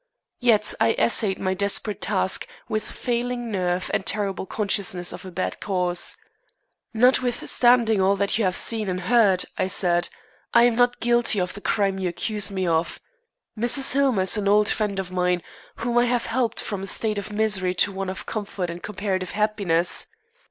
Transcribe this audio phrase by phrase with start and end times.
[0.39, 5.59] Yet I essayed my desperate task with failing nerve and terrible consciousness of a bad
[5.59, 6.17] cause.
[6.91, 10.09] "Notwithstanding all that you have seen and heard," I said,
[10.55, 12.99] "I am not guilty of the crime you accuse me of.
[13.55, 13.93] Mrs.
[13.93, 15.43] Hillmer is an old friend of mine,
[15.75, 19.33] whom I have helped from a state of misery to one of comfort and comparative
[19.33, 20.07] happiness.